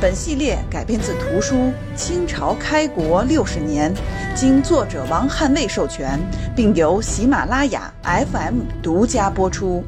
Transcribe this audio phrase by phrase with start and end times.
[0.00, 1.56] 本系列改编自图书
[1.94, 3.94] 《清朝开国六十年》，
[4.34, 6.18] 经作者王汉卫授权，
[6.54, 9.84] 并由喜马拉雅 FM 独家播出。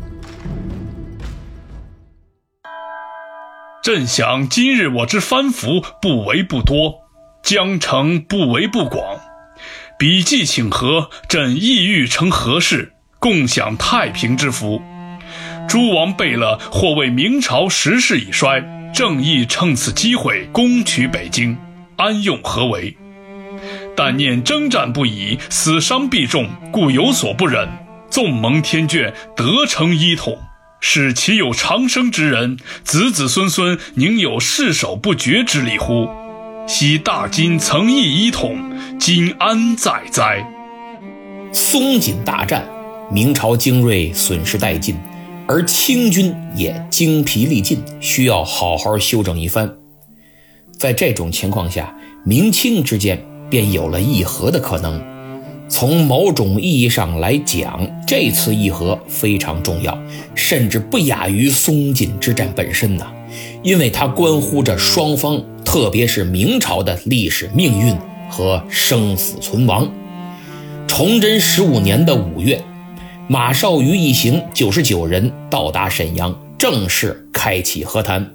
[3.82, 7.02] 朕想今日我之藩服不为不多，
[7.42, 9.18] 江城不为不广。
[9.98, 14.82] 笔记请和，朕意欲成和事，共享太平之福。
[15.68, 18.75] 诸王贝勒或为明朝时势已衰。
[18.96, 21.54] 正义趁此机会攻取北京，
[21.96, 22.96] 安用何为？
[23.94, 27.68] 但念征战不已，死伤必重，故有所不忍。
[28.08, 30.38] 纵蒙天眷，得成一统，
[30.80, 36.08] 使其有长生之人，子子孙孙宁有世守不绝之理乎？
[36.66, 38.58] 昔大金曾意一统，
[38.98, 40.42] 今安在哉？
[41.52, 42.66] 松锦大战，
[43.12, 44.96] 明朝精锐损失殆尽。
[45.48, 49.72] 而清军也精疲力尽，需要好好休整一番。
[50.76, 55.00] 在这种情况下，明清之间便有了议和的可能。
[55.68, 59.96] 从某种意义上来讲，这次议和非常重要，
[60.34, 63.06] 甚至不亚于松锦之战本身呐，
[63.62, 67.96] 因为它关乎着双方，特别是明朝的历史命运
[68.28, 69.90] 和生死存亡。
[70.86, 72.60] 崇祯十五年的五月。
[73.28, 78.30] 马绍愉一行九十九人到达沈阳，正式开启和谈。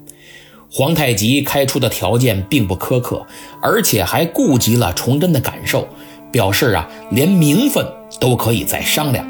[0.70, 3.26] 皇太极开出的条件并不苛刻，
[3.62, 5.88] 而且还顾及了崇祯的感受，
[6.30, 7.86] 表示啊，连名分
[8.20, 9.26] 都可以再商量。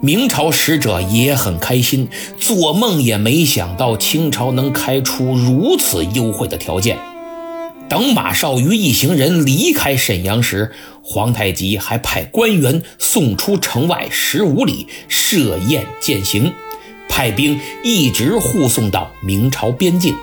[0.00, 2.08] 明朝使者也很开心，
[2.38, 6.96] 做梦也没想到清朝能开出如此优惠的条件。
[7.90, 10.70] 等马绍愉一行人离开沈阳时，
[11.02, 16.54] 皇太极还派官员送出城外十五里设宴饯行，
[17.08, 20.14] 派兵一直护送到明朝边境。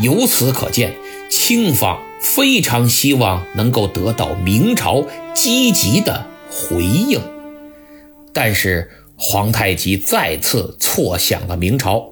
[0.00, 0.94] 由此可见，
[1.30, 7.18] 清方非常希望能够得到明朝积极的回应。
[8.34, 12.10] 但是皇太极再次错想了明朝。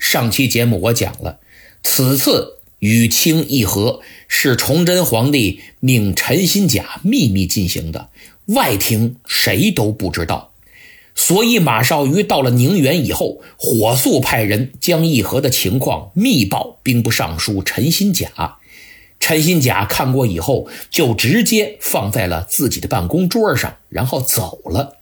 [0.00, 1.38] 上期节目我讲了，
[1.84, 2.54] 此次。
[2.78, 8.08] 与清议和是崇祯皇帝命陈新甲秘密进行的，
[8.46, 10.52] 外廷谁都不知道。
[11.14, 18.58] 所以马绍愉到了宁远以后，火速派人将议和的情况密报兵部尚书陈新甲。
[19.18, 24.96] 陈新甲看过以后，就直接放在了自己的办公桌上，然后走了。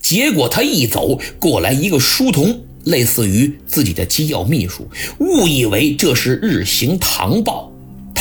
[0.00, 2.64] 结果他一走过来，一个书童。
[2.84, 4.88] 类似于自己的机要秘书，
[5.18, 7.70] 误以为这是日行唐报。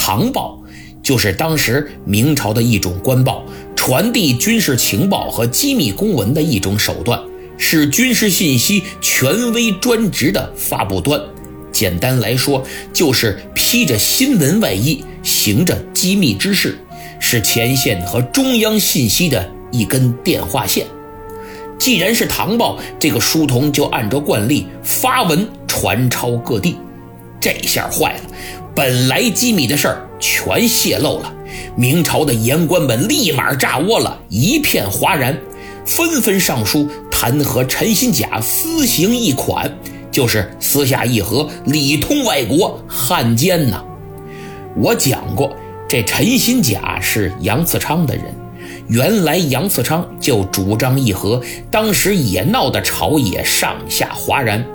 [0.09, 0.57] 唐报
[1.03, 3.43] 就是当时明朝的一种官报，
[3.75, 7.19] 传递军事情报和机密公文的一种手段，
[7.57, 11.19] 是军事信息权威专职的发布端。
[11.73, 12.63] 简单来说，
[12.93, 16.77] 就是披着新闻外衣，行着机密之事，
[17.19, 20.87] 是前线和中央信息的一根电话线。
[21.77, 26.77] 既然是唐报，这个书童就按照惯例发文传抄各地。
[27.47, 28.19] 这下坏了，
[28.75, 31.33] 本来机密的事儿全泄露了。
[31.77, 35.37] 明朝的言官们立马炸窝了，一片哗然，
[35.85, 39.71] 纷纷上书弹劾陈新甲私行一款，
[40.11, 43.81] 就是私下议和，里通外国，汉奸呐！
[44.75, 45.55] 我讲过，
[45.87, 48.25] 这陈新甲是杨嗣昌的人。
[48.89, 51.41] 原来杨嗣昌就主张议和，
[51.71, 54.65] 当时也闹得朝野上下哗然，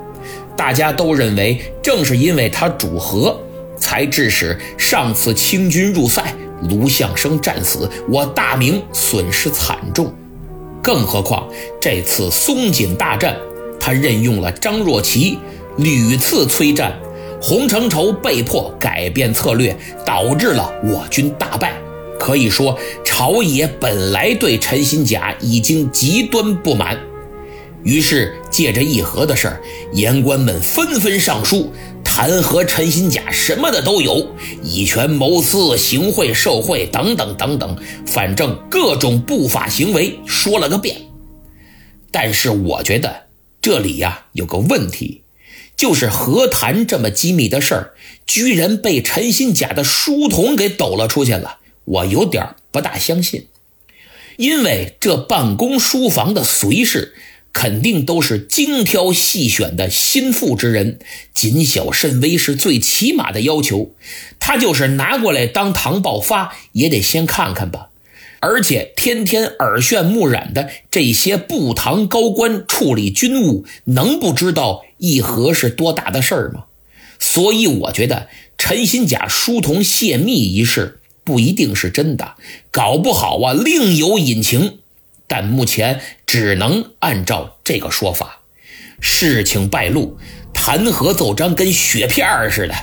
[0.55, 3.37] 大家都认为正是因为他主和，
[3.77, 6.23] 才致使上次清军入塞，
[6.69, 10.13] 卢象升战死，我大明损失惨重。
[10.81, 11.47] 更何况
[11.81, 13.35] 这次松锦大战，
[13.79, 15.39] 他任用了张若琪，
[15.77, 16.93] 屡次催战，
[17.41, 19.75] 洪承畴被迫改变策略，
[20.05, 21.73] 导致了我军大败。
[22.19, 26.97] 可以说，朝野本来对陈新甲已经极端不满，
[27.83, 31.71] 于是借着议和的事儿，言官们纷纷上书
[32.03, 34.27] 弹劾陈新甲，什么的都有，
[34.63, 41.01] 以权谋私、行贿受贿等等等等，反正各种不法行为说了个遍。
[42.11, 43.23] 但是我觉得
[43.61, 45.23] 这里呀有个问题，
[45.75, 47.93] 就是和谈这么机密的事儿，
[48.25, 53.47] 居然被陈新甲的书童给抖了出去了，我有点不大相信。
[54.37, 57.13] 因为这办公书房的随侍，
[57.53, 60.99] 肯定都是精挑细选的心腹之人，
[61.33, 63.91] 谨小慎微是最起码的要求。
[64.39, 67.89] 他就是拿过来当堂爆发，也得先看看吧。
[68.39, 76.65] 而且天天耳炫目染的这些部堂高官处理军务，能不知道议和是多大的事儿吗？
[77.19, 78.27] 所以我觉得
[78.57, 82.33] 陈新甲书童泄密一事不一定是真的，
[82.69, 84.79] 搞不好啊另有隐情。
[85.25, 86.01] 但目前
[86.33, 88.39] 只能按照这个说法。
[88.99, 90.17] 事情败露，
[90.51, 92.73] 弹劾奏章跟雪片儿似的，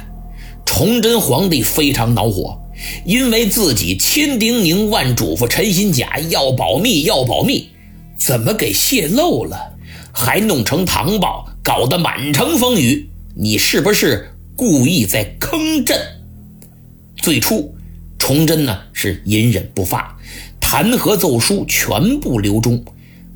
[0.64, 2.62] 崇祯皇帝非常恼火。
[3.04, 7.70] 因为自己千叮咛万嘱咐陈新甲要保密要保密，
[8.16, 9.74] 怎么给泄露了？
[10.12, 13.10] 还弄成堂报，搞得满城风雨。
[13.34, 15.98] 你是不是故意在坑朕？
[17.16, 17.74] 最初，
[18.16, 20.16] 崇祯呢是隐忍不发，
[20.60, 22.84] 弹劾奏书全部留中，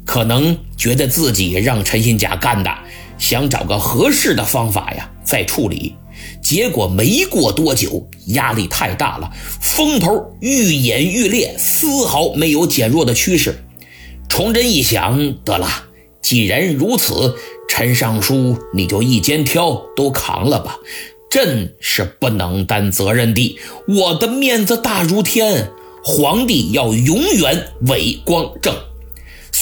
[0.04, 2.70] 可能觉得自己让陈新甲干的，
[3.18, 5.94] 想找个合适的方法呀再处理。
[6.42, 9.30] 结果没过多久，压力太大了，
[9.60, 13.64] 风头愈演愈烈，丝毫没有减弱的趋势。
[14.28, 15.68] 崇祯一想，得了，
[16.20, 17.36] 既然如此，
[17.68, 20.76] 陈尚书你就一肩挑，都扛了吧。
[21.30, 23.58] 朕是不能担责任的，
[23.88, 25.70] 我的面子大如天，
[26.04, 28.74] 皇帝要永远伟光正。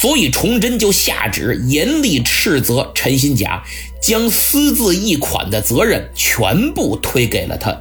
[0.02, 3.62] 所以崇祯就下旨严厉斥责陈新甲。
[4.02, 7.72] 将私自一款的责任全部推给了他，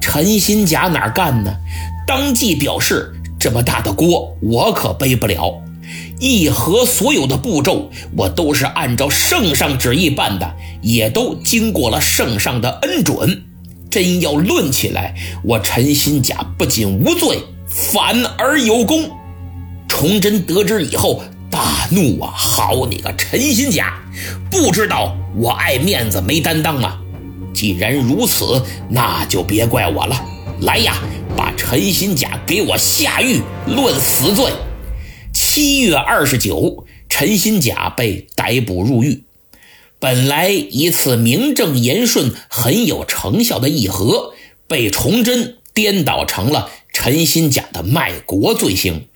[0.00, 1.52] 陈新甲哪干呢？
[2.06, 5.60] 当即表示这么大的锅我可背不了，
[6.20, 13.42] 议和所有的步骤我都是按照圣上旨意办的，也都经过了圣上的恩准。
[13.90, 19.10] 真要论起来，我陈新甲不仅无罪，反而有功。
[20.02, 21.22] 崇祯得知以后。
[21.48, 22.32] 大怒啊！
[22.34, 24.02] 好你个陈新甲，
[24.50, 26.98] 不知道我爱面子没担当吗？
[27.54, 30.24] 既然如此，那就别怪我了。
[30.62, 30.96] 来呀，
[31.36, 34.50] 把陈新甲给我下狱论死罪。
[35.32, 39.22] 七月二十九，陈新甲被逮捕入狱。
[40.00, 44.32] 本来一次名正言顺、很有成效的议和，
[44.66, 49.06] 被崇祯颠倒成了陈新甲的卖国罪行。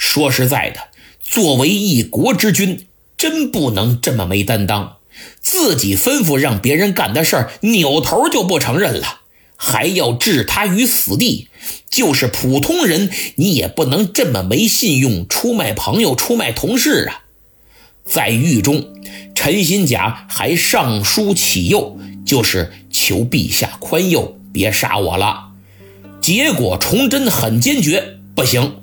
[0.00, 0.88] 说实在的。
[1.22, 2.86] 作为一国之君，
[3.18, 4.96] 真不能这么没担当。
[5.40, 9.20] 自己吩咐让别人干的事儿，扭头就不承认了，
[9.56, 11.48] 还要置他于死地。
[11.90, 17.24] 就是普通人，你也不能这么没信用，出卖朋友，出卖同事啊！
[18.04, 18.94] 在狱中，
[19.34, 25.50] 陈新甲还上书乞诱，就是求陛下宽宥，别杀我了。
[26.22, 28.76] 结果崇祯很坚决，不行。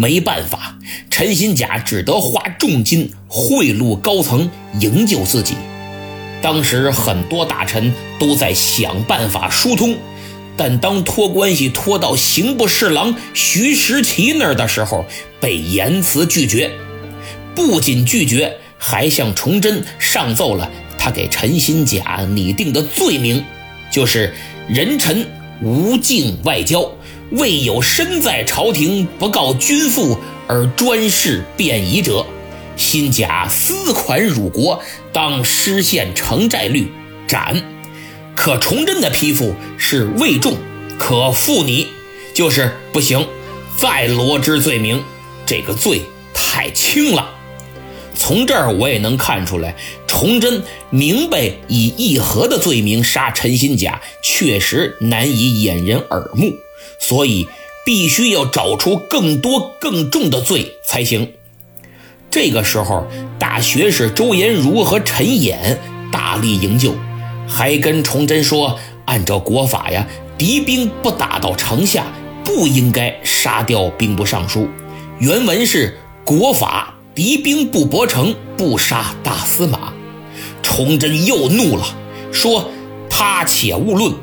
[0.00, 0.78] 没办法，
[1.10, 4.50] 陈新甲只得花重金贿赂高层
[4.80, 5.56] 营救自己。
[6.40, 9.94] 当时很多大臣都在想办法疏通，
[10.56, 15.04] 但当托关系托到刑部侍郎徐时奇那儿的时候，
[15.38, 16.70] 被严词拒绝。
[17.54, 23.44] 不仅拒绝，还向崇祯上奏了他给陈新甲拟定的罪名，
[23.92, 24.32] 就是
[24.66, 25.26] 人臣
[25.60, 26.90] 无敬外交。
[27.30, 30.18] 未有身在朝廷不告君父
[30.48, 32.26] 而专事便宜者，
[32.76, 34.82] 新甲私款辱国，
[35.12, 36.90] 当失陷城寨率
[37.28, 37.62] 斩。
[38.34, 40.56] 可崇祯的批复是未重，
[40.98, 41.86] 可复你，
[42.34, 43.28] 就是不行，
[43.76, 45.04] 再罗织罪名，
[45.46, 46.00] 这个罪
[46.34, 47.30] 太轻了。
[48.16, 49.76] 从这儿我也能看出来，
[50.08, 56.52] 崇祯明白以议和的罪名杀陈新甲，确实难以掩人耳目。
[57.00, 57.48] 所以
[57.84, 61.32] 必须要找出更多更重的罪才行。
[62.30, 63.06] 这个时候，
[63.40, 65.78] 大学士周延儒和陈衍
[66.12, 66.94] 大力营救，
[67.48, 70.06] 还跟崇祯说：“按照国法呀，
[70.38, 72.06] 敌兵不打到城下，
[72.44, 74.68] 不应该杀掉兵部尚书。
[75.18, 79.92] 原文是国法，敌兵不博城，不杀大司马。”
[80.62, 81.84] 崇祯又怒了，
[82.30, 82.70] 说
[83.10, 84.14] ：“他且勿论，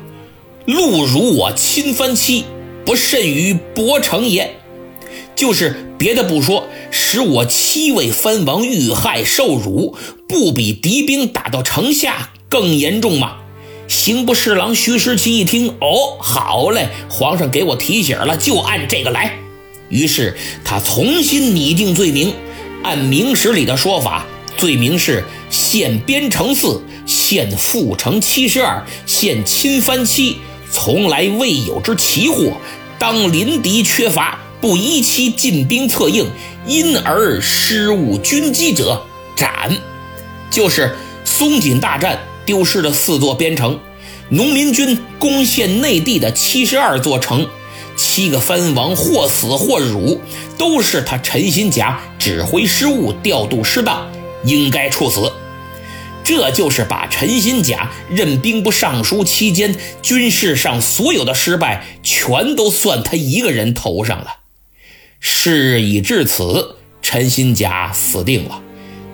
[0.64, 2.46] 路辱我亲藩妻。”
[2.88, 4.56] 不甚于博城也，
[5.36, 9.94] 就是别的不说，使我七位藩王遇害受辱，
[10.26, 13.36] 不比敌兵打到城下更严重吗？
[13.88, 19.36] 刑部侍郎徐时奇一听，哦，好嘞，皇上给我提醒了，就按这个来。
[19.90, 22.32] 于是他重新拟定罪名，
[22.82, 24.24] 按明史里的说法，
[24.56, 30.38] 罪名是陷边城四、陷阜城七十二、陷侵藩七，
[30.70, 32.52] 从来未有之奇祸。
[32.98, 36.28] 当临敌缺乏，不依期进兵策应，
[36.66, 39.02] 因而失误军机者
[39.36, 39.76] 斩。
[40.50, 43.78] 就是松锦大战丢失了四座边城，
[44.30, 47.46] 农民军攻陷内地的七十二座城。
[47.96, 50.20] 七个藩王或死或辱，
[50.56, 54.08] 都是他陈新甲指挥失误、调度失当，
[54.44, 55.32] 应该处死。
[56.28, 64.40] 这就是把陈新甲任兵部尚书期间军事上所有的失败，全都算他一个人头上了。
[65.20, 68.62] 事已至此，陈新甲死定了。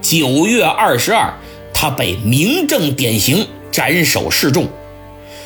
[0.03, 1.35] 九月二十二，
[1.73, 4.69] 他被明正典刑，斩首示众。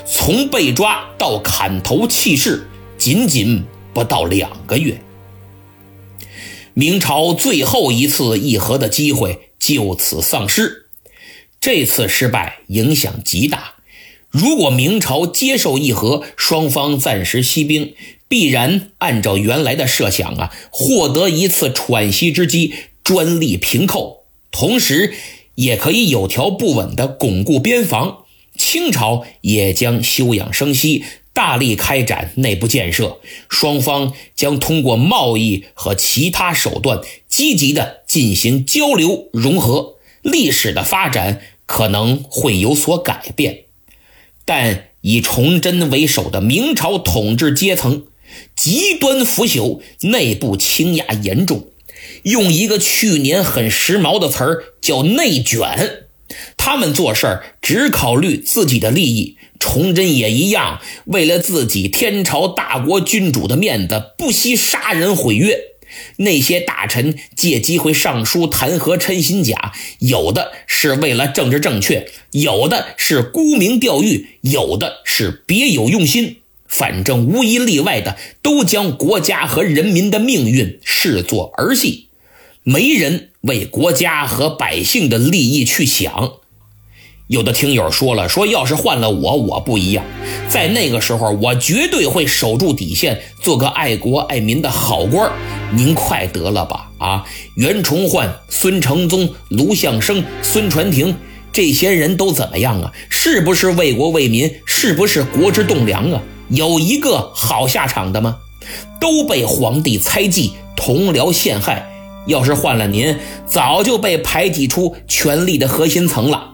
[0.06, 2.66] 从被抓到砍头弃市。
[2.96, 4.98] 仅仅不到两个月，
[6.72, 10.87] 明朝最后一次议和的机会就此丧失。
[11.60, 13.74] 这次失败影响极大。
[14.30, 17.94] 如果明朝接受议和，双方暂时息兵，
[18.28, 25.14] 必然按照原来的设想啊，获得一次喘息之机，专利平寇，同时
[25.54, 28.24] 也可以有条不紊地巩固边防。
[28.56, 31.04] 清朝也将休养生息。
[31.32, 43.64] 大力开展内部建设，双方将通过贸易和其他手段积极的进行交流融合，历史的发展可能会有所改变。
[44.44, 48.06] 但以崇祯为首的明朝统治阶层
[48.56, 51.68] 极端腐朽，内部倾轧严重，
[52.22, 56.06] 用一个去年很时髦的词儿叫“内卷”。
[56.58, 59.36] 他们做事儿只考虑自己的利益。
[59.58, 65.58] 崇祯也一样，为了自己天朝大国君主的面子，不惜杀人毁约。
[66.16, 76.38] 那些大臣借机会上书弹劾陈新甲，有的是为了政治正确，有的是沽名钓誉，有的是别有用心。
[76.66, 82.08] 反正无一例外的，都将国家和人民的命运视作儿戏，
[82.62, 86.37] 没人为国家和百姓的利益去想。
[87.28, 90.02] 有的听友说了，说要是换了我，我不一样，
[90.48, 95.30] 在那个时候，我绝对会守住底线，做个爱国爱民的好官
[95.74, 96.90] 您快得了吧！
[96.96, 101.14] 啊，袁崇焕、孙承宗、卢象升、孙传庭
[101.52, 102.94] 这些人都怎么样啊？
[103.10, 104.50] 是不是为国为民？
[104.64, 106.22] 是不是国之栋梁啊？
[106.48, 108.38] 有一个好下场的吗？
[108.98, 111.90] 都被皇帝猜忌、同僚陷害。
[112.26, 116.52] 要是换了您，早就被排挤出权力的核心层了。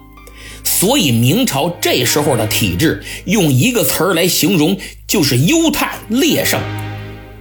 [0.84, 4.76] 所以明朝这时候的体制，用一个词儿来形容，
[5.08, 6.60] 就是优泰劣胜。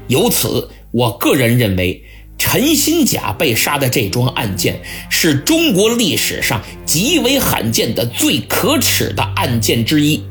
[0.08, 2.06] 由此，我个人认为，
[2.38, 10.24] 陈新甲被杀的这桩案件，是中国历史上极为罕见的最可耻的案件之一。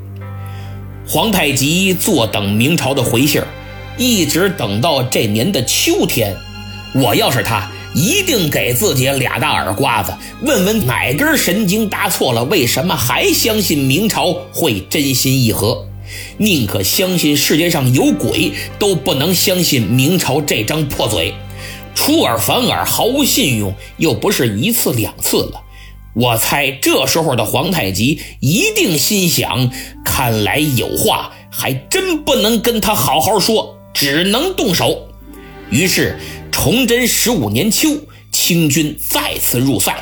[1.06, 3.46] 皇太极坐等明朝的回信儿，
[3.98, 6.34] 一直等到这年的秋天。
[6.94, 7.70] 我要是他。
[7.94, 12.42] 一定给自己俩大耳刮子，问问哪根神经搭错了？
[12.44, 15.86] 为什么还相信明朝会真心议和？
[16.38, 21.34] 宁可相信世界上有鬼，都不能相信明朝这张破嘴。
[21.94, 25.60] 出尔反尔，毫无信用，又不是一次两次了。
[26.14, 29.70] 我猜这时候的皇太极一定心想：
[30.04, 35.08] 看来有话还真不能跟他好好说，只能动手。
[35.68, 36.18] 于是。
[36.52, 37.88] 崇祯十五年秋，
[38.30, 39.92] 清军再次入塞，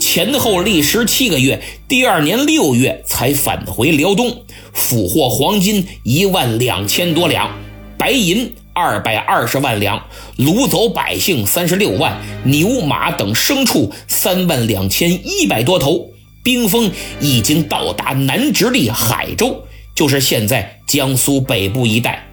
[0.00, 7.56] 前后历时七个月，第二年六月才返回辽东，俘获黄金一万两千多两，
[7.96, 10.02] 白银二百二十万两，
[10.38, 16.10] 掳走百姓三十六万，牛马等牲畜三万两千一百多头，
[16.42, 22.26] 兵锋已经到达南直隶海州，就是现在江苏北部一带。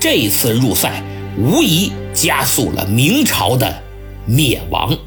[0.00, 1.00] 这次入塞。
[1.38, 3.82] 无疑加速了明朝的
[4.26, 4.98] 灭亡。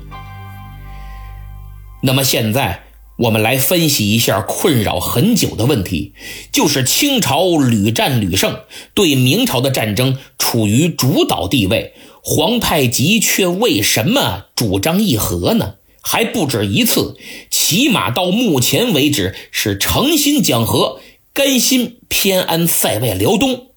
[2.01, 2.83] 那么现在
[3.17, 6.13] 我们来分析一下困扰很久的问题，
[6.51, 8.59] 就是清朝屡战屡胜，
[8.93, 15.75] 对明朝的战争处于主导地位，皇太极却为什么主张议和呢？
[16.01, 17.17] 还不止一次，
[17.49, 20.99] 起码到目前为止是诚心讲和，
[21.33, 23.67] 甘心偏安塞外辽东。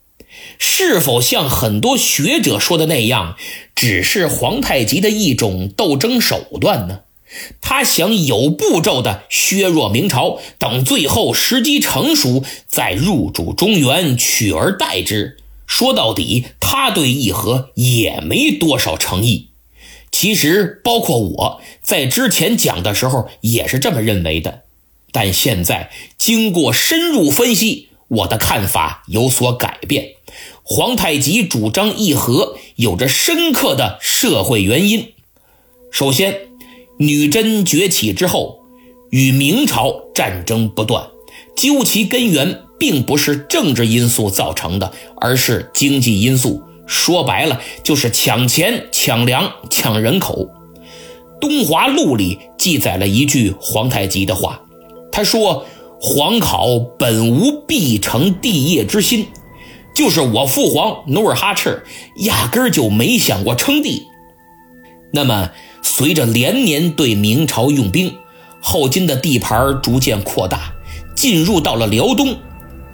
[0.58, 3.36] 是否像很多学者说的那样，
[3.74, 7.00] 只是皇太极的一种斗争手段呢？
[7.60, 15.36] 他想有步骤地削弱明朝，等最后时机成熟再入主中原，取而代之。
[15.66, 19.48] 说到底，他对议和也没多少诚意。
[20.10, 24.62] 其实包括我在之前讲的时候也是这么认为的，
[25.12, 30.14] 但现在经过深入分析，我的看法有所改变。
[30.70, 35.14] 皇太极主张议和，有着深刻的社会原因。
[35.90, 36.40] 首先，
[36.98, 38.58] 女真崛起之后，
[39.08, 41.08] 与明朝战争不断，
[41.56, 46.60] 究其根源，并不是政治因素造成的，而是经济因素。
[46.86, 50.50] 说白了，就是抢钱、抢粮、抢人口。
[51.40, 54.60] 《东华录》里记载了一句皇太极的话，
[55.10, 55.64] 他说
[55.98, 59.26] ：“皇考本无必成帝业之心。”
[59.98, 61.82] 就是我父皇努尔哈赤
[62.18, 64.06] 压根儿就没想过称帝。
[65.10, 65.50] 那么，
[65.82, 68.14] 随着连年对明朝用兵，
[68.60, 70.72] 后金的地盘逐渐扩大，
[71.16, 72.36] 进入到了辽东。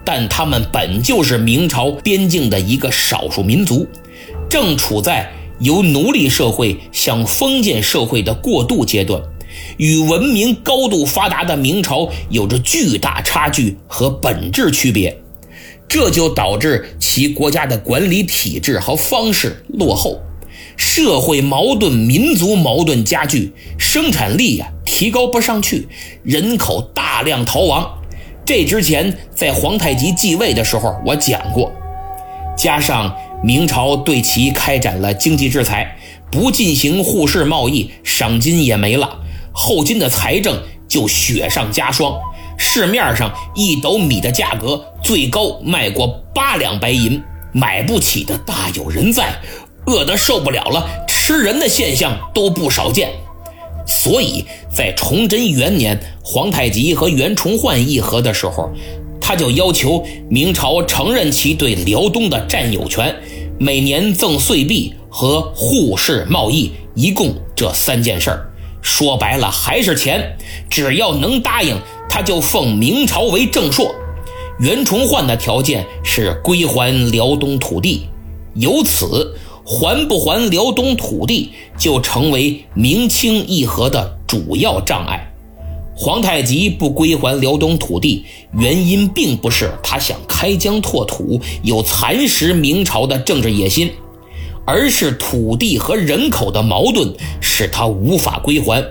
[0.02, 3.86] 但他们本就是明朝边境的一个少数民族，
[4.48, 9.20] 正处在由奴隶社会向封建社会的过渡阶段，
[9.76, 15.20] 与文明高度发达的明朝有着巨大差距和本质区别。
[15.88, 20.20] 这就导致其国家的管理体制和方式落后，
[20.76, 25.86] 社会矛盾、民族矛盾加剧，生产力呀提高不上去，
[26.24, 27.98] 人口大量逃亡。
[28.44, 31.72] 这之前在皇太极继位的时候我讲过，
[32.56, 35.96] 加上明朝对其开展了经济制裁，
[36.30, 39.20] 不进行互市贸易，赏金也没了，
[39.52, 42.18] 后金的财政就雪上加霜。
[42.56, 49.34] 市面上一斗米的价格最高卖过八两白银，买不起的大有人在，
[49.86, 53.10] 饿得受不了了，吃人的现象都不少见。
[53.86, 58.70] 所以在崇祯元年，皇太极和袁崇焕议和的时候，
[59.20, 63.14] 他就要求明朝承认其对辽东的占有权，
[63.58, 68.50] 每年赠岁币和互市贸易，一共这三件事儿。
[68.84, 70.36] 说白了还是钱，
[70.70, 71.76] 只要能答应。
[72.08, 73.92] 他就奉明朝为正朔，
[74.60, 78.06] 袁崇焕的条件是归还辽东土地，
[78.54, 85.28] 由此还不还辽东土地就成为明清议和的主要障碍。
[85.96, 93.90] 皇太极不归还辽东土地，原因并不是他想开疆拓土，有蚕食明朝的政治野心，
[94.66, 98.84] 而是土地和人口的矛盾使他无法归还。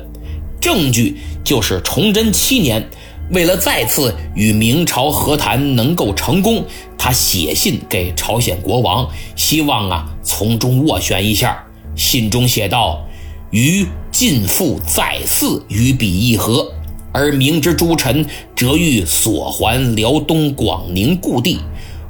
[0.59, 2.87] 证据就是崇祯七年。
[3.31, 6.63] 为了再次与明朝和谈能够成功，
[6.97, 11.63] 他写信给朝鲜国王，希望啊从中斡旋一下。
[11.95, 13.01] 信中写道
[13.49, 16.69] ：“于尽复再次与彼议和，
[17.13, 21.59] 而明之诸臣则欲索还辽东广宁故地。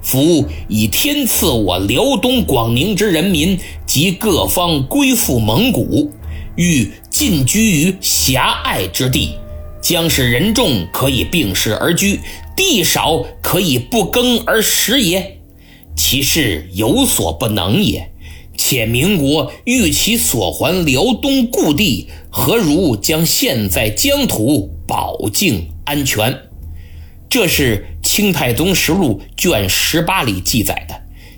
[0.03, 6.11] 夫以天赐我辽东广宁之人民及各方归附蒙古，
[6.57, 9.31] 欲尽居于狭隘之地。”
[9.81, 12.17] 将使人众可以并世而居，
[12.55, 15.41] 地少可以不耕而食也，
[15.93, 18.09] 其事有所不能也。
[18.55, 26.33] 且民国欲其所还辽东故地，何如将现在疆土保境安全？
[27.27, 30.93] 这是《清太宗实录》卷十八里记载的。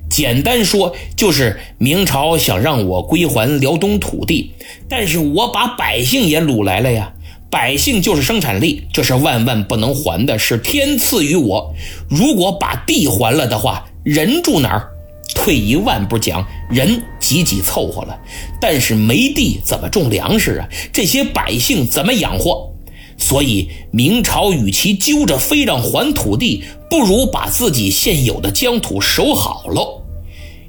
[0.09, 4.51] 简单说，就是明朝想让我归还辽东土地，
[4.89, 7.13] 但是我把百姓也掳来了呀。
[7.49, 11.73] 百姓就是生产力，这是万万不能还的，是天赐予我。
[12.09, 14.89] 如果把地还了的话，人住哪儿？
[15.33, 18.19] 退一万步讲，人挤挤凑合了，
[18.59, 20.67] 但是没地怎么种粮食啊？
[20.91, 22.69] 这些百姓怎么养活？
[23.17, 30.01] 所以明朝与其揪着非让还土地，不如把自己现有的疆土守好喽。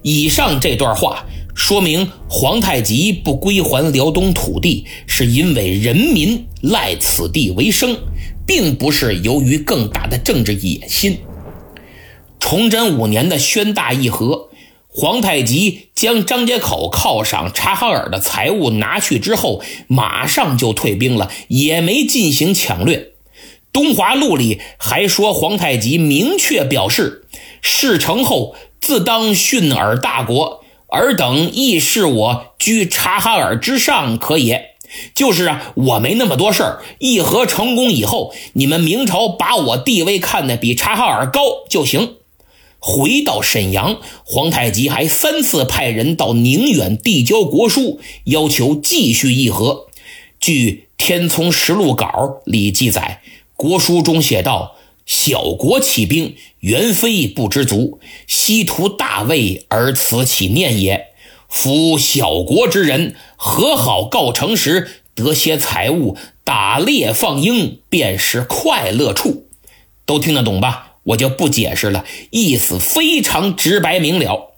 [0.02, 1.24] 以上这段话。
[1.58, 7.96] 说明皇太极不归还辽东土地，是因为人民赖此地为生，
[8.46, 11.16] 并不是由于更大的政治野心。
[12.38, 14.45] 崇祯五年的宣大议和，
[14.98, 22.96] 皇太极将张家口犒赏察哈尔的财物拿去之后，马上就退兵了，也没进行抢掠。
[23.70, 27.26] 《东华录》里还说，皇太极明确表示，
[27.60, 30.64] 事成后自当训尔大国。
[30.88, 34.76] 尔等亦视我居察哈尔之上可也，
[35.14, 36.80] 就是啊，我没那么多事儿。
[37.00, 42.14] 议和成功以后，你们明朝把我地位看得比察哈尔高就行。
[42.78, 49.86] 回到沈阳，皇太极还三次派人到宁远递交国书，要求继续议和。
[50.38, 52.06] 据《天聪实录稿》
[52.44, 53.22] 里记载，
[53.54, 54.76] 国书中写道。
[55.08, 61.10] 小国起兵，原非不知足，希图大位而此起念也。
[61.48, 69.46] 夫小国之人，和好告成时，得些财物，打猎放鹰，便是快乐处。
[70.04, 70.85] 都听得懂吧？
[71.06, 74.54] 我就不解释了，意思非常直白明了。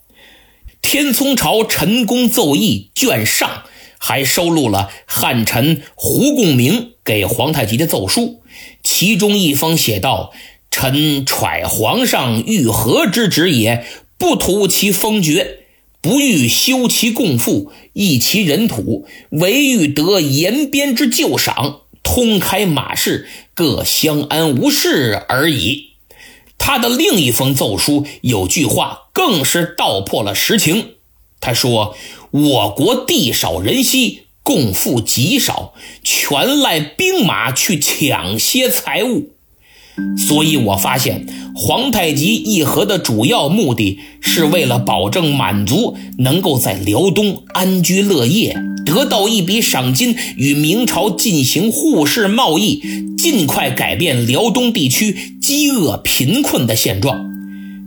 [0.80, 3.64] 天聪朝陈公奏议卷上
[3.98, 8.42] 还收录了汉臣胡共明给皇太极的奏书，
[8.82, 10.32] 其中一封写道
[10.70, 13.84] ：“臣揣皇上欲和之旨也，
[14.16, 15.58] 不图其封爵，
[16.00, 25.87] 不欲修其贡赋，益其人土，唯欲得延边之旧赏，通开马市，各相安无事而已。”
[26.68, 30.96] 他的另一封奏书有句话，更是道破了实情。
[31.40, 31.96] 他说
[32.30, 35.72] ：“我国地少人稀，共赋极少，
[36.04, 39.30] 全赖兵马去抢些财物。”
[40.28, 41.26] 所以，我发现
[41.56, 48.54] 皇太极议和的主要目的是为了保证满族能够在辽东安居乐业，
[48.88, 52.80] 得到一笔赏金，与明朝进行互市贸易，
[53.18, 57.26] 尽快改变辽东地区饥饿贫困的现状。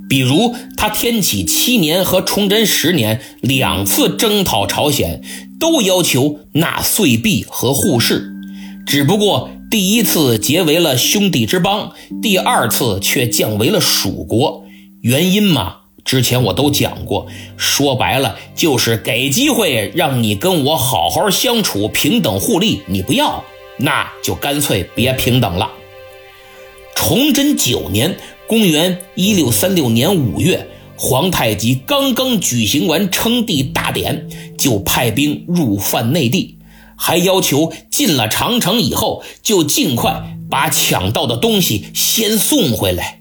[0.07, 5.23] 比如，他天启七年和崇祯十年两次征讨朝鲜，
[5.59, 8.31] 都要求纳岁币和互市，
[8.85, 9.49] 只不过。
[9.71, 14.65] 第一次结为了兄弟之邦，第二次却降为了蜀国。
[15.01, 17.27] 原因嘛，之前我都讲过。
[17.57, 22.81] 说白了，就是给机会让你跟我好好相处，平等互利。
[22.87, 23.43] 你不要，
[23.77, 25.71] 那就干脆别平等了。
[26.95, 36.57] 崇祯九年（公元一六三六年五月），皇太极刚刚举行完称帝大典，就派兵入犯内地。
[36.95, 43.20] 还要求进了长城以后，就尽快把抢到的东西先送回来。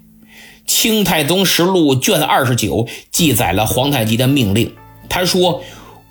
[0.71, 4.73] 清太宗实录》卷二十九记载了皇太极的命令。
[5.09, 5.61] 他说：“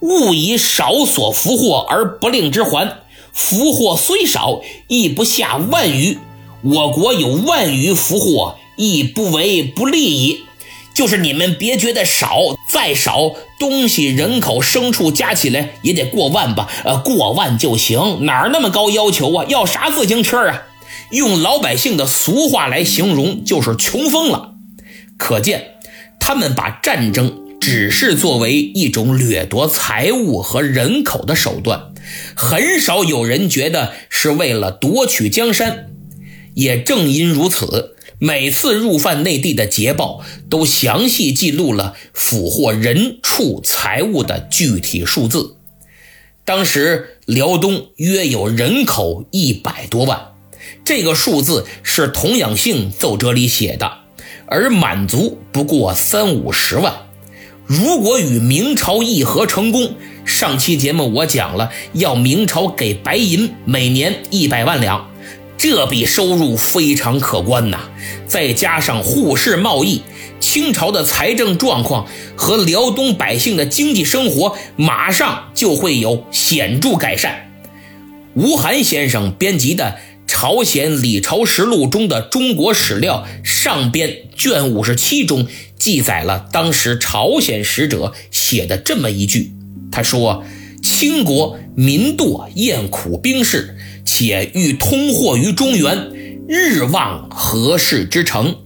[0.01, 2.99] 勿以少所俘获而不令之还，
[3.33, 6.18] 俘获虽少，亦不下万余。
[6.62, 10.44] 我国有万余俘获，亦不为不利矣。”
[10.92, 16.68] 就是你们别觉得少，再少东西、人口、牲畜加起来也得过万吧？
[16.85, 19.46] 呃，过万就行，哪儿那么高要求啊？
[19.49, 20.62] 要啥自行车啊？
[21.11, 24.55] 用老百姓的俗话来形容，就是穷疯了。
[25.16, 25.75] 可见，
[26.18, 31.92] 他们把战争只是作为一种掠夺财物和人口的手段，
[32.35, 35.90] 很少有人觉得是为了夺取江山。
[36.55, 37.96] 也正因如此。
[38.23, 45.57] 每次入犯内地的捷报，都详细记录了俘获人畜财物的具体数字。
[46.44, 50.20] 当时辽东约有人口一百多万，
[50.90, 53.92] 这个数字是童养性奏折里写的，
[54.46, 56.92] 而满族不过三五十万。
[57.64, 65.09] 如果与明朝议和成功，上期节目我讲了，要明朝给白银每年一百万两。
[65.57, 67.79] 这笔收入非常可观呐，
[68.26, 70.03] 再加上互市贸易，
[70.40, 77.46] 清朝的财政状况和辽东百姓的经济生活马上就会有显著改善。
[78.35, 79.85] 吴晗先生编辑的
[80.42, 85.46] 《朝鲜李朝实录》中的中国史料上编卷五十七中
[85.79, 89.53] 记载了当时朝鲜使者写的这么一句，
[89.92, 90.42] 他说
[90.83, 93.76] ：“清国民惰厌苦兵士。”
[94.07, 96.11] 且欲通货于中原，
[96.48, 98.57] 日望何事之成？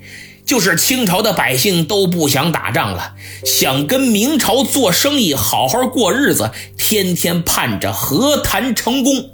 [0.46, 9.30] 就是清朝的百姓都不想打仗了，想跟明朝做生意，好好过日子，天天盼着和谈成功。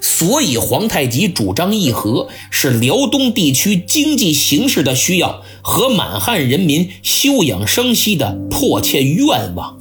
[0.00, 9.78] 所以皇太极主张议和，是辽东地区经济形势的需要和满汉人民休养生息的迫切愿望。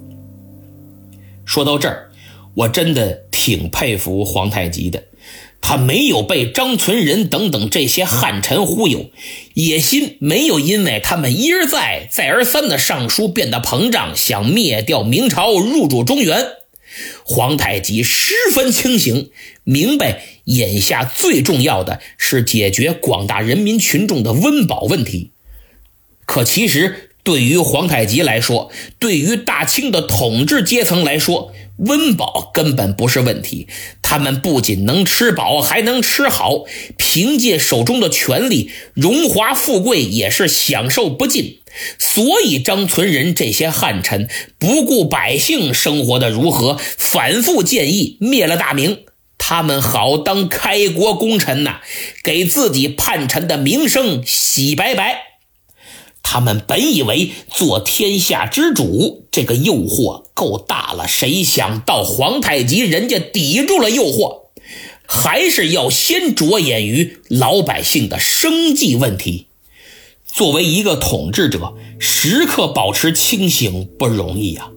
[1.45, 2.11] 说到这儿，
[2.53, 5.03] 我真的挺佩服皇太极的。
[5.61, 9.09] 他没有被张存仁等等这些汉臣忽悠，
[9.55, 16.58] 野心没有因为他们一而再、再而三的上书变得膨胀，想灭掉明朝，入主中原。
[17.31, 19.29] 皇太极十分清醒，
[19.63, 25.29] 明白眼下最重要的是解决广大人民群众的温饱问题。
[26.25, 33.67] 可其实，对于皇太极来说，对于大清的统治阶层来说，温饱根本不是问题，
[34.01, 36.65] 他们不仅能吃饱，还能吃好。
[36.97, 41.58] 凭借手中的权力，荣华富贵也是享受不尽。
[41.97, 49.05] 所以张存仁这些汉臣不顾百姓生活的如何，反复建议灭了大明，
[49.37, 51.81] 他们好当开国功臣呐，
[52.23, 55.23] 给自己叛臣的名声洗白白。
[56.21, 64.49] 他们本以为做天下之主这个诱惑够大了，谁想到皇太极人家抵住了诱惑，
[65.07, 69.48] 还是要先着眼于老百姓的生计问题。
[70.31, 74.69] 作为一个统治者，时刻保持清醒不容易呀，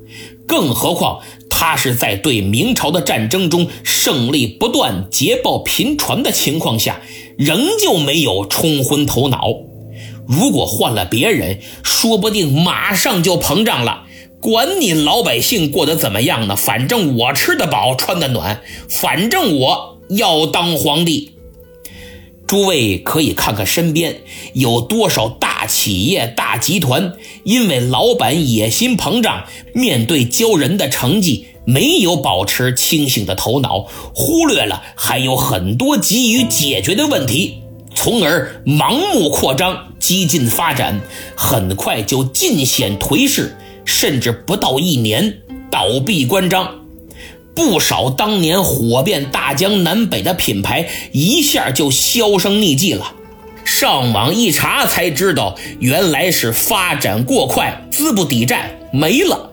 [0.46, 7.00] 更何况他是在对明朝的战争中胜利不断、捷报频传的情况下，
[7.36, 9.48] 仍旧没有冲昏头脑。
[10.26, 14.04] 如果换了别人，说不定马上就膨胀了。
[14.40, 16.56] 管你老百姓过得怎么样呢？
[16.56, 21.36] 反正我吃得饱，穿得暖，反正我要当皇帝。
[22.52, 24.20] 诸位可以看看身边
[24.52, 37.62] 有多少大企业、大集团，因为老板野心膨胀，面对骄人的成绩，没有保持清醒的头脑，忽略了还有很多急于解决的问题。
[37.94, 41.00] 从而盲目扩张、激进发展，
[41.34, 45.38] 很快就尽显颓势，甚至不到一年
[45.70, 46.81] 倒闭关张。
[47.54, 53.12] 不少当年火遍大江南北的品牌，一下就销声匿迹了。
[53.64, 59.50] 上网一查才知道，原来是发展过快，资不抵债，没了。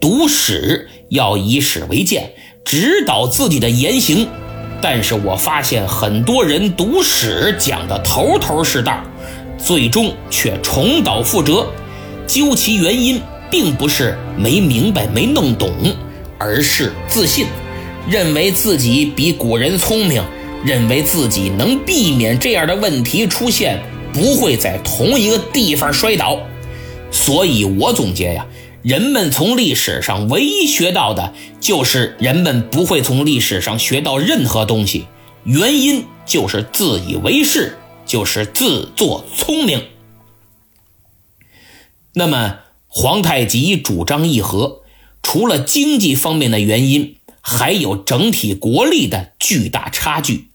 [0.00, 2.32] 读史要以史为鉴，
[2.64, 4.26] 指导自己的言行。
[4.80, 9.00] 但是我发现很多人读史讲的头头是道，
[9.56, 11.66] 最终却重蹈覆辙。
[12.26, 15.70] 究其原因，并不是没明白、没弄懂，
[16.42, 17.46] 而是自信，
[18.10, 20.20] 认为自己比古人聪明，
[20.64, 23.80] 认为自己能避免这样的问题出现，
[24.12, 26.36] 不会在同一个地方摔倒。
[27.12, 28.44] 所以我总结呀。
[28.82, 35.06] 人们从历史上唯一学到的，就是人们不会从历史上学到任何东西，
[35.44, 39.84] 原因就是自以为是，就是自作聪明。
[42.12, 44.81] 那么，皇太极主张议和，
[45.22, 50.48] 除了经济方面的原因，还有整体国力的巨大差距。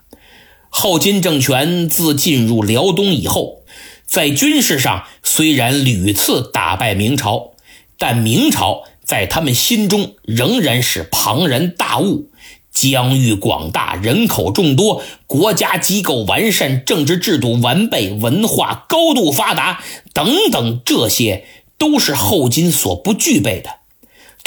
[0.69, 3.63] 后金政权自进入辽东以后，
[4.05, 7.53] 在军事上虽然屡次打败明朝。
[7.99, 12.29] 但明朝在他们心中仍然是庞然大物，
[12.71, 21.45] 疆域广大，人口众多，国家机构完善，政治制度完备，文化高度发达，等等，这些
[21.79, 23.76] 都是后金所不具备的，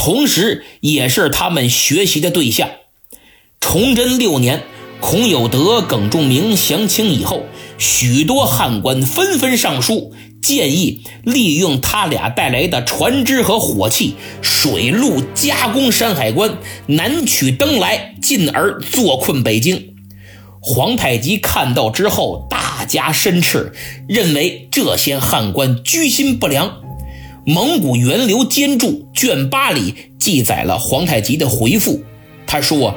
[0.02, 2.70] 同时也是他们学习的对象。
[3.60, 4.62] 崇祯六年，
[4.98, 7.44] 孔有德、耿仲明降清以后，
[7.76, 10.14] 许多汉官纷纷上书。
[10.42, 19.96] 建议利用他俩带来的船只和火器，水陆加攻山海关，南取登莱，进而坐困北京。
[20.62, 23.74] 皇太极看到之后，大加申斥，
[24.08, 26.80] 认为这些汉官居心不良。
[27.46, 32.02] 蒙古源流兼注卷八里记载了皇太极的回复，
[32.46, 32.94] 他说：“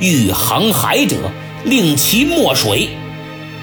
[0.00, 1.16] 欲航海者，
[1.64, 2.88] 令其没水。”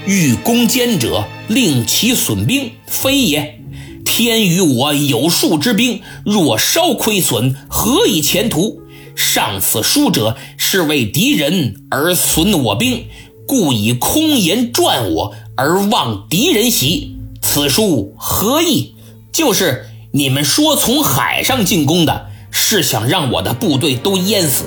[0.08, 3.60] 欲攻坚者，令其损兵，非也。
[4.04, 8.82] 天与我有数之兵，若稍亏损，何以前途？
[9.16, 13.06] 上此书者，是为敌人而损我兵，
[13.48, 17.16] 故以空言传我，而望敌人喜。
[17.42, 18.96] 此书何意？
[19.32, 24.66] 就是你们说从海上进攻的，是想让我的部队都淹死；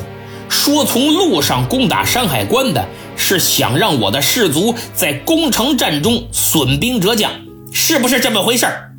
[0.49, 2.89] 说从路上攻打山海关的。
[3.17, 7.31] 是想让我的士卒在攻城战中损兵折将，
[7.73, 8.93] 是不是这么回事儿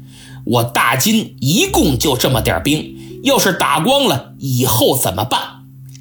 [0.46, 5.42] 我大金一共就这么点兵，要是打光了，以后怎么办？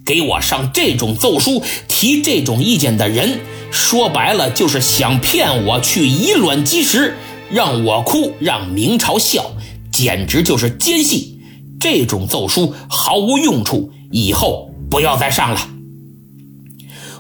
[0.07, 3.41] 给我上这种奏书、提这种意见的人，
[3.73, 7.17] 说白了就是想骗我去以卵击石，
[7.51, 9.57] 让我哭，让明朝笑，
[9.95, 11.39] 简直就是奸细。
[11.79, 15.69] 这种奏书毫无用处，以后不要再上了。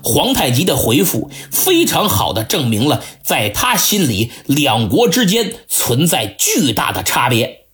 [0.02, 7.66] 皇太极的回复非常好的证明了，在他心里，两国之间存在巨大的差别。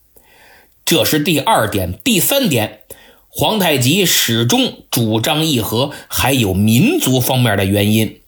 [0.84, 2.80] 这是第二点，第三点，
[3.28, 8.20] 皇太极始终主张议和，还有民族方面的原因。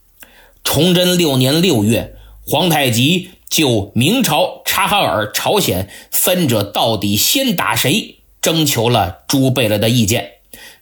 [0.64, 2.14] 崇祯六年六月，
[2.46, 10.36] 皇太极就明朝、察哈尔、朝鲜三者到底先打谁，征求了朱贝勒的意见。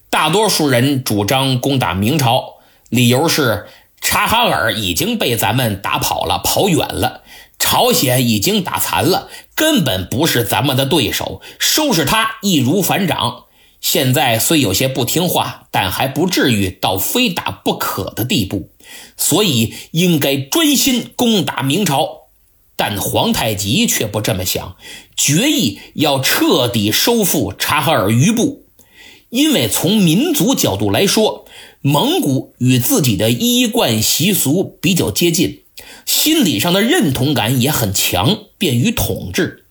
[0.08, 2.60] 大多数人主张攻打明朝。
[2.88, 3.66] 理由是
[4.00, 7.22] 察哈尔已经被咱们打跑了，跑远了；
[7.58, 13.46] 朝鲜已经打残了，根本不是咱们的对手，收拾他易如反掌。
[13.80, 18.70] 现在虽有些不听话，但还不至于到非打不可的地步，
[19.16, 22.19] 所以应该专心攻打明朝。
[22.80, 24.78] 但皇太极却不这么想，
[25.14, 28.64] 决意要彻底收复察哈尔余部。
[29.28, 31.44] 因为从民族角度来说，
[31.82, 35.60] 蒙古与自己的衣冠习俗比较接近，
[36.06, 39.66] 心理上的认同感也很强，便于统治。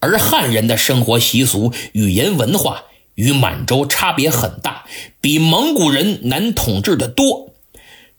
[0.00, 4.84] 而汉人的生活习俗、语言文化与满洲差别很大，
[5.20, 7.54] 比蒙古人难统治的多。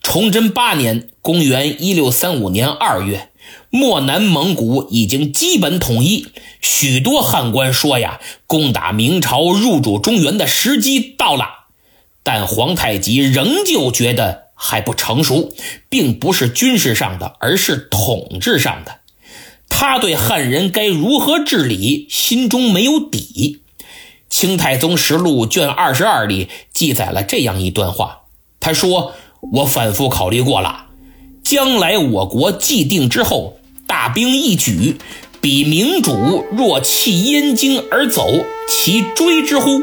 [0.01, 3.31] 崇祯八年（公元1635年2月），
[3.69, 6.27] 漠南蒙古已经基本统一。
[6.61, 11.67] 许多汉官说呀，攻打明朝、入主中原的时机到了。
[12.23, 15.53] 但皇太极仍旧觉得还不成熟，
[15.89, 18.99] 并不是军事上的，而是统治上的。
[19.69, 23.61] 他对汉人该如何治理，心中没有底。
[24.29, 28.21] 《清太宗实录》卷二十二里记载了这样一段话，
[28.59, 29.13] 他说。
[29.53, 30.87] 我反复考虑过了，
[31.49, 33.57] 将来我国既定之后，
[33.87, 34.97] 大兵一举，
[35.41, 39.81] 彼明主若弃燕京而走，其追之乎？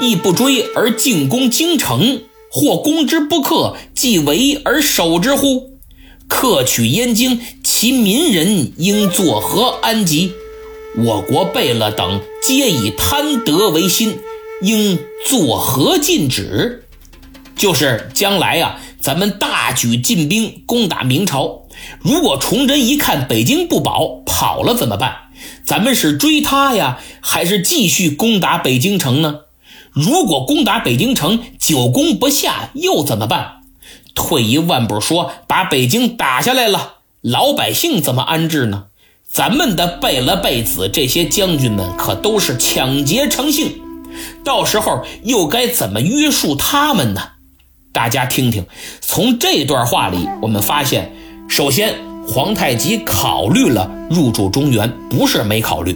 [0.00, 5.78] 亦不追而进攻京城，或攻之不克，即围而守之乎？
[6.26, 10.32] 克取燕京，其民人应作何安吉？
[10.96, 14.18] 我国贝勒等皆以贪得为心，
[14.60, 14.98] 应
[15.28, 16.82] 作何禁止？
[17.54, 21.62] 就是将来呀，咱们大举进兵攻打明朝。
[22.00, 25.16] 如果崇祯一看北京不保，跑了怎么办？
[25.64, 29.40] 咱们是追他呀，还是继续攻打北京城呢？
[29.90, 33.62] 如果攻打北京城久攻不下，又怎么办？
[34.14, 38.84] 退一万步说，把北京打下来了，老百姓怎么安置呢？
[39.32, 43.80] 咱们的贝勒贝子这些将军们可都是抢劫成性，
[44.44, 47.22] 到时候又该怎么约束他们呢？
[47.92, 48.64] 大家听听，
[49.00, 51.12] 从这段话里，我们发现，
[51.48, 51.94] 首先
[52.26, 55.94] 皇太极考虑了入主中原，不是没考虑；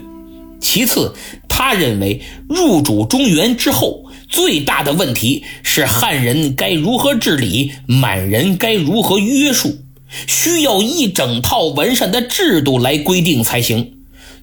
[0.60, 1.14] 其次，
[1.48, 9.78] 他认为入主中原之后，最大的问题是汉人该如何治理，满人该如何约束，
[10.26, 13.92] 需要一整套完善的制度来规定才行。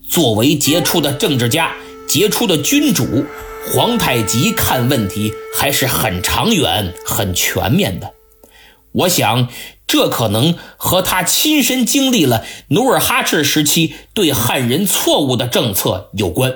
[0.08, 1.74] 作为杰出的政治家，
[2.08, 3.26] 杰出的君主。
[3.68, 8.12] 皇太极看问题还是很长远、很全面的。
[8.92, 9.48] 我想，
[9.88, 16.54] 这可能和他亲身经历了努尔哈赤时期对汉人错误的政策有关。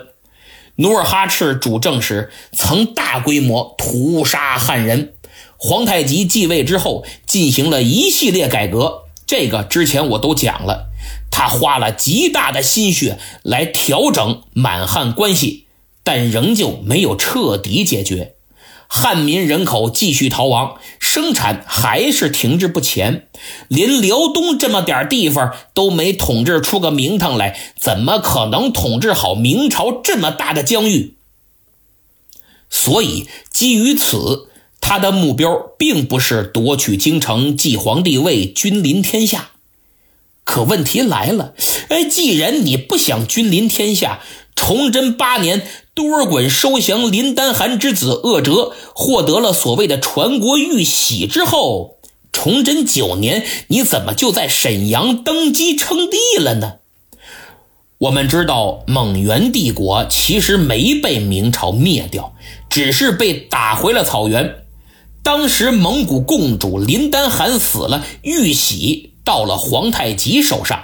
[0.78, 5.14] 努尔哈赤主政时曾大规模屠杀汉人，
[5.56, 10.90] 皇太极继位之后进行了一系列改革，这个之前我都讲了。
[11.32, 15.65] 他花了极大的心血来调整满汉关系。
[16.06, 18.36] 但仍旧没有彻底解决，
[18.88, 23.28] 汉民人口继续逃亡，生产还是停滞不前，
[23.68, 31.16] 连辽东这么点地方都没统治出个名堂来，怎么可能统治好明朝这么大的疆域？
[32.70, 39.50] 所以，基于此，他的目标并不是夺取京城、继皇帝位、君临天下。
[40.44, 41.56] 可问题来了，
[41.90, 44.22] 哎，既然你不想君临天下，
[44.56, 45.66] 崇祯八年。
[45.96, 52.00] 多尔衮收降林丹汗之子鄂哲，获得了所谓的传国玉玺之后，
[52.34, 56.74] 崇祯九年，你怎么就在沈阳登基称帝了呢？
[58.00, 62.34] 我们知道，蒙元帝国其实没被明朝灭掉，
[62.70, 64.66] 只是被打回了草原。
[65.24, 70.78] 当时蒙古共主林丹汗死了，玉玺到了皇太极手上。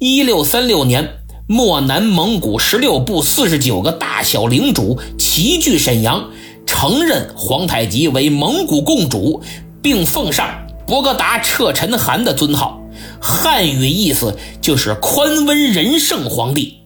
[0.00, 1.20] 一六三六年。
[1.50, 6.28] 漠南蒙古十六部四十九个大小领主齐聚沈阳，
[6.66, 9.40] 承认皇太极为蒙古共主，
[9.80, 12.82] 并奉上博格达彻臣汗的尊号。
[13.18, 16.80] 汉语意思就是宽温仁圣皇帝。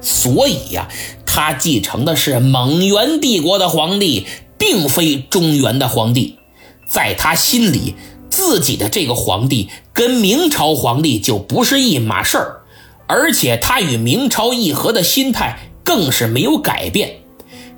[0.00, 0.88] 所以呀，
[1.24, 4.26] 他继承的是蒙元帝国的皇帝，
[4.58, 6.38] 并非中原的皇帝。
[6.88, 7.94] 在他心里，
[8.28, 12.57] 自己的这个皇帝跟明朝皇帝就不是一码事儿。
[13.08, 17.20] 而且他与明朝议和的心态更是没有改变，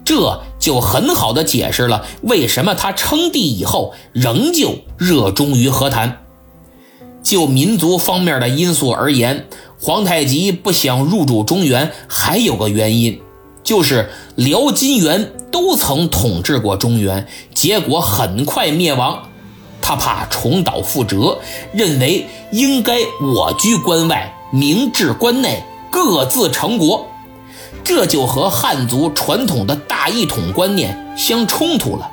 [0.04, 6.18] 这就很好的解释了为什么他称帝以后仍旧热衷于和谈。
[7.22, 9.46] 就民族方面的因素而言，
[9.78, 13.20] 皇太极不想入主中原，还有个原因，
[13.62, 19.28] 就是辽、金、元都曾统治过中原，结果很快灭亡，
[19.80, 21.38] 他怕重蹈覆辙，
[21.72, 24.34] 认为应该我居关外。
[24.50, 27.06] 明治关内各自成国，
[27.84, 32.10] 这就和汉族传统的大一统观念相冲突了。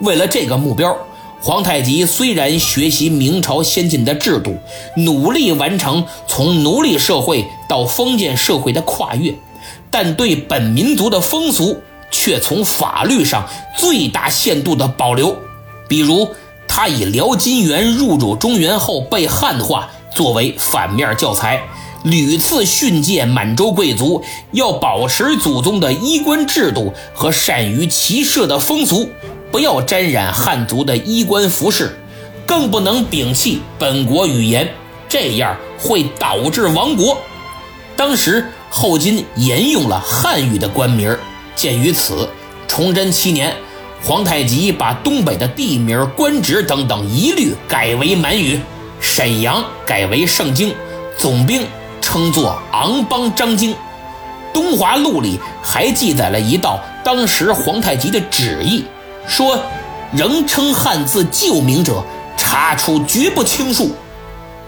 [0.00, 0.94] 为了这个目标，
[1.40, 4.54] 皇太极虽然学习明朝先进的制度，
[4.96, 9.34] 努力完成从奴隶社会到封建社会的跨越，
[9.90, 13.48] 但对本民族的风俗却从法律上
[13.78, 15.34] 最大限度的保留。
[15.88, 16.28] 比如，
[16.68, 21.62] 他以辽金元入主中原后被汉化作为反面教材，
[22.04, 29.08] 屡次训诫满洲贵族要保持祖宗的衣冠制度和善于骑射的风俗。
[29.50, 31.98] 不要沾染汉族的衣冠服饰，
[32.46, 34.66] 更不能摒弃本国语言，
[35.08, 37.18] 这样会导致亡国。
[37.94, 41.14] 当时后金沿用了汉语的官名，
[41.54, 42.26] 鉴于此，
[42.66, 43.54] 崇祯七年，
[44.02, 48.58] 皇太极把东北的地名、官职等等一律改为满语，
[49.02, 50.72] 沈阳改为盛京，
[51.18, 51.66] 总兵
[52.00, 53.74] 称作昂邦张京。
[54.54, 58.84] 东华录里还记载了一道当时皇太极的旨意。
[59.26, 59.60] 说，
[60.12, 62.02] 仍称汉字旧名者，
[62.36, 63.90] 查处绝不轻恕。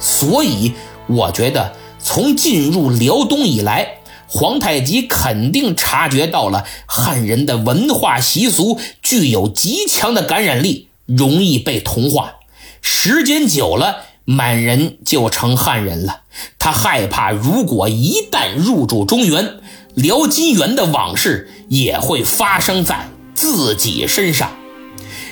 [0.01, 0.73] 所以，
[1.07, 12.35] 我觉得从进入辽东以来，皇太极肯定察觉到了汉人的文化习俗具有极强的感染力，容易被同化。
[12.81, 16.23] 时间久了，满人就成汉人了。
[16.59, 19.61] 他害怕，如果一旦入主中原，
[19.95, 23.11] 辽金元的往事也会发生在。
[23.35, 24.53] 自己身上，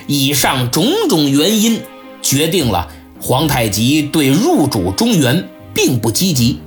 [0.08, 1.80] 以上种种原因
[2.20, 2.88] 决定了
[3.20, 6.58] 皇太极对入主中原并不积极，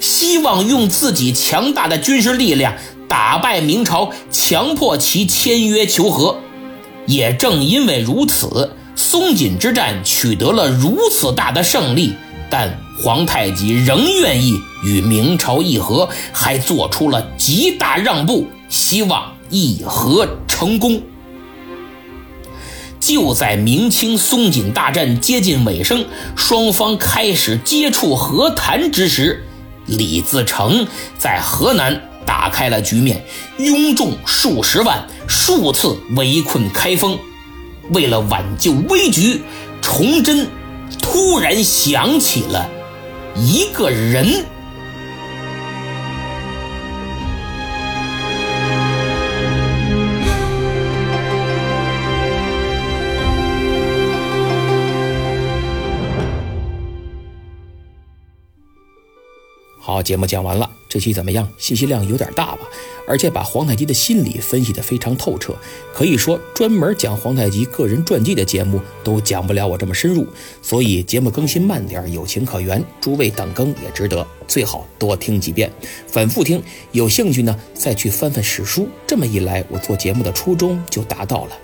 [0.00, 2.74] 希望用自己强大的军事力量
[3.06, 6.38] 打败明朝，强迫其签约求和。
[7.06, 12.14] 也正因为如此，松锦之战取得了如此大的胜利，
[12.50, 19.32] 但皇太极仍愿意与明朝议和，还做出了极大让步，希望。
[19.50, 21.00] 议和成功。
[23.00, 26.04] 就在明清松锦大战接近尾声，
[26.36, 29.42] 双方开始接触和谈之时，
[29.86, 30.86] 李自成
[31.16, 33.24] 在河南打开了局面，
[33.56, 37.18] 拥众数十万，数次围困开封。
[37.90, 39.42] 为了挽救危局，
[39.80, 40.46] 崇祯
[41.00, 42.68] 突然想起了
[43.34, 44.44] 一个人。
[59.80, 61.46] 好，节目讲完了，这期怎么样？
[61.58, 62.60] 信息量有点大吧？
[63.06, 65.54] 而且把皇太极的心理分析得非常透彻，
[65.94, 70.26] 可以说专门讲皇太极个人传记的节目都讲不了我这么深入。
[70.62, 75.70] 所以节目更新慢点有情可原，诸位等更也值得，最好多听几遍，
[76.06, 76.62] 反复听。
[76.92, 78.88] 有兴趣呢，再去翻翻史书。
[79.06, 81.56] 这么一来，我做节目的初衷就达到了。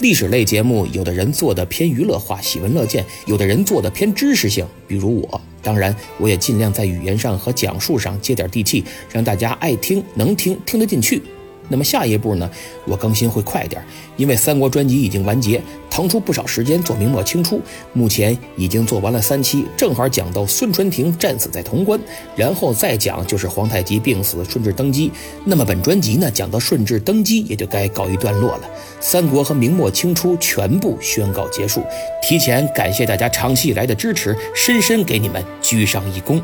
[0.00, 5.40] 历史类节目，有的人做的偏娱乐化、喜闻乐见，有的人做的偏知识性，比如我。
[5.62, 11.22] 当然，我也尽量在语言上和讲述上接点地气，让大家爱听、能听、听得进去。
[11.68, 12.50] 那么下一步呢？
[12.86, 13.82] 我更新会快点，
[14.16, 15.60] 因为三国专辑已经完结，
[15.90, 17.60] 腾出不少时间做明末清初，
[17.92, 21.98] 目前已经做完了三期，正好讲到孙传庭战死在潼关，
[22.36, 25.10] 然后再讲就是皇太极病死，顺治登基。
[25.44, 31.82] 那么本专辑呢，讲到顺治登基也就该告一段落了，三国和明末清初全部宣告结束。
[32.22, 36.40] 提前感谢大家长期以来的支持，深深给你们鞠上一躬。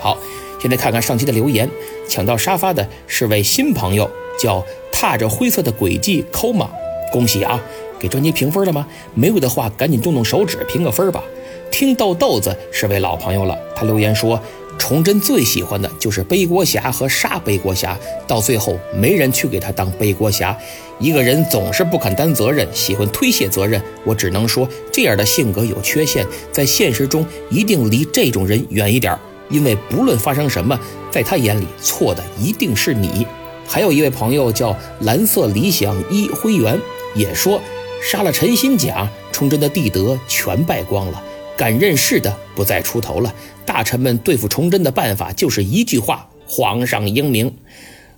[0.00, 0.18] 好，
[0.62, 1.68] 现在看看上期的留言，
[2.08, 4.08] 抢到沙发的是位新朋友。
[4.38, 6.70] 叫踏着灰色的轨迹抠嘛，
[7.12, 7.62] 恭喜啊！
[7.98, 8.86] 给专辑评分了吗？
[9.14, 11.22] 没有的话，赶紧动动手指评个分吧。
[11.70, 14.40] 听豆豆子是位老朋友了，他留言说，
[14.78, 17.96] 崇祯最喜欢的就是背锅侠和杀背锅侠，
[18.26, 20.56] 到最后没人去给他当背锅侠，
[20.98, 23.80] 一个人总是不肯担责任，喜欢推卸责任。
[24.02, 29.16] 我只能说，这样的性格有缺陷，在现实中一定离这种人远一点，
[29.52, 30.76] 因为不论发生什么，
[31.10, 33.24] 在他眼里错的一定是你。
[33.68, 36.76] 还有一位朋友叫蓝色理想一灰原，
[37.14, 37.60] 也说
[38.02, 41.22] 杀了陈新甲，崇祯的帝德全败光了，
[41.56, 43.32] 敢认事的不再出头了。
[43.64, 47.54] 大臣们对付崇祯的办法就是一句话：皇上英明。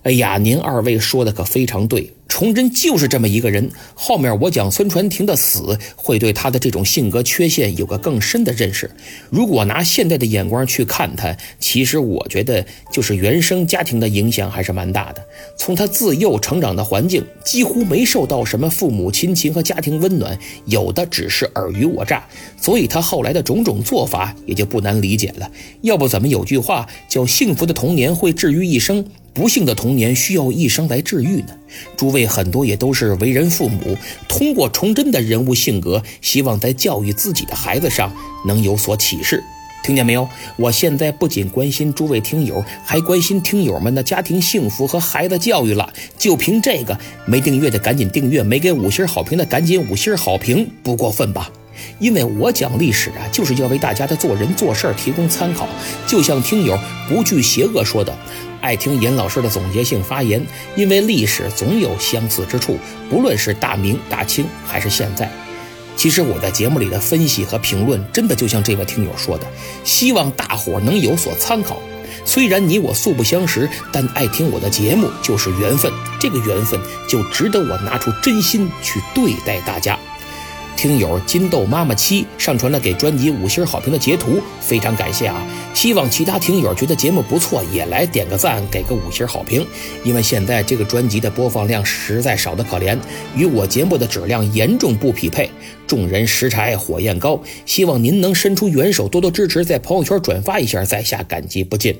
[0.05, 3.71] 哎呀，您二位说的可非常对，崇祯就是这么一个人。
[3.95, 8.91] 后面我讲孙传庭的死，会对他的这种性格缺陷有个更深的认识。
[9.31, 15.25] 如果拿现在的眼光去看他，其实我觉得就是原生家庭的影响还是蛮大的。
[15.57, 20.37] 从他自幼成长的环境，几乎没受到什么父母亲情和家庭温暖，
[20.67, 22.23] 有的只是尔虞我诈，
[22.61, 25.49] 所以他后来的种种做法也就不难理解了。
[25.81, 29.03] 要不怎么有句话叫“幸福的童年会治愈一生”。
[29.35, 31.49] 不幸的童年需要一生来治愈呢？
[31.97, 33.97] 诸位很多也都是为人父母，
[34.29, 38.11] 通过崇祯的人物性格，希望在教育自己的孩子上
[38.45, 39.43] 能有所启示。
[39.83, 40.27] 听见没有？
[40.55, 45.93] 我现在不仅关心诸位听友，还关心听友们的家庭幸福和孩子教育了。
[46.17, 51.51] 就凭这个，没订阅的赶紧订阅，没给五星好评的赶紧五星好评，不过分吧？
[51.99, 55.67] 因为我讲历史啊，就是要为大家的做人做事儿提供参考。
[56.07, 56.79] 就像听友
[57.09, 58.17] 不惧邪恶说的，
[58.65, 60.43] 爱听严老师的总结性发言，
[60.75, 62.79] 因为历史总有相似之处，
[63.11, 65.29] 不论是大明、大清还是现在。
[65.95, 69.45] 其实我在节目里的分析和评论，真的就像这位听友说的，
[69.83, 71.79] 希望大伙能有所参考。
[72.25, 79.97] 虽然你我素不相识，但爱听我的节目就是缘分，这个缘分就值得我拿出真心去对待大家。
[80.75, 85.45] 听友金豆妈妈七上传了给专辑五星好评的截图，非常感谢啊！
[85.73, 89.65] 希望其他听友觉得节目不错，也来点个赞，给个五星好评。
[90.03, 92.97] 因为现在这个专辑的播放量实在少得可怜，
[93.35, 95.49] 与我节目的质量严重不匹配。
[95.87, 101.95] 众人拾柴火焰高，希望您能伸出援手，多多支持，在朋友圈转发一下，在下感激不尽。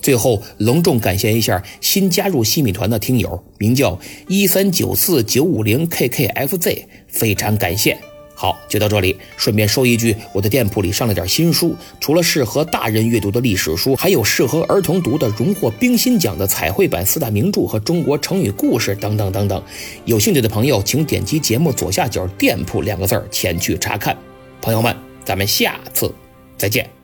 [0.00, 7.98] 最后隆重感谢一下新加入西米团的听友，名叫一三九四九五零 kkfz，非常感谢。
[8.40, 9.14] 好，就到这里。
[9.36, 19.62] 顺便说一句，我的店铺里上了点新书，除了适合大人阅读的历史书，还有适合儿童读的荣获冰心奖的彩绘版四大名著和中国成语故事等等等等。
[20.06, 24.16] 有兴趣的朋友，请点击节目左下角“店铺”两个字儿前去查看。
[24.62, 26.10] 朋友们，咱们下次
[26.56, 26.99] 再见。